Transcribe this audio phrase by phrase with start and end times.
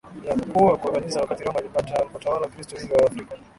[0.25, 3.37] ya kukua kwa Kanisa Wakati Roma ilipotawala Wakristo wengi Waafrika